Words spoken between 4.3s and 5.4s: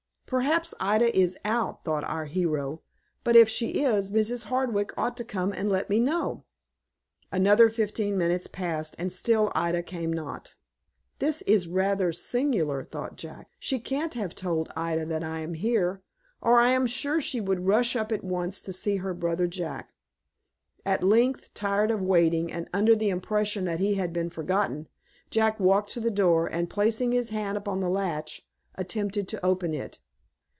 Hardwick ought to